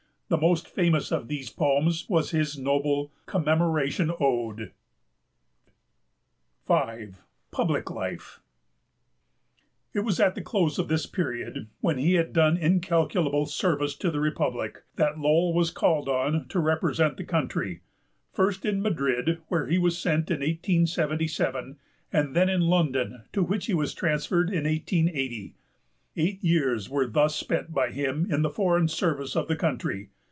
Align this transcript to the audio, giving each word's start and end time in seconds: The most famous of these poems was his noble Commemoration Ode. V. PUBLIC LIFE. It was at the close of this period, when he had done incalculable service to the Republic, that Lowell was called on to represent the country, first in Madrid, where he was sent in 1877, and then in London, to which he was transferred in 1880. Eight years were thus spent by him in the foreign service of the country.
The 0.29 0.37
most 0.37 0.69
famous 0.69 1.11
of 1.11 1.27
these 1.27 1.49
poems 1.49 2.05
was 2.07 2.31
his 2.31 2.57
noble 2.57 3.11
Commemoration 3.25 4.09
Ode. 4.17 4.71
V. 6.65 7.07
PUBLIC 7.51 7.91
LIFE. 7.91 8.39
It 9.93 10.05
was 10.05 10.21
at 10.21 10.35
the 10.35 10.41
close 10.41 10.79
of 10.79 10.87
this 10.87 11.05
period, 11.05 11.67
when 11.81 11.97
he 11.97 12.13
had 12.13 12.31
done 12.31 12.55
incalculable 12.55 13.45
service 13.45 13.93
to 13.97 14.09
the 14.09 14.21
Republic, 14.21 14.83
that 14.95 15.19
Lowell 15.19 15.53
was 15.53 15.69
called 15.69 16.07
on 16.07 16.47
to 16.47 16.59
represent 16.59 17.17
the 17.17 17.25
country, 17.25 17.81
first 18.31 18.63
in 18.63 18.81
Madrid, 18.81 19.41
where 19.49 19.67
he 19.67 19.77
was 19.77 19.97
sent 19.97 20.31
in 20.31 20.39
1877, 20.39 21.77
and 22.13 22.33
then 22.33 22.47
in 22.47 22.61
London, 22.61 23.25
to 23.33 23.43
which 23.43 23.65
he 23.65 23.73
was 23.73 23.93
transferred 23.93 24.47
in 24.47 24.63
1880. 24.63 25.57
Eight 26.15 26.41
years 26.41 26.89
were 26.89 27.05
thus 27.07 27.35
spent 27.35 27.73
by 27.73 27.89
him 27.91 28.25
in 28.31 28.43
the 28.43 28.49
foreign 28.49 28.87
service 28.87 29.35
of 29.35 29.49
the 29.49 29.57
country. 29.57 30.09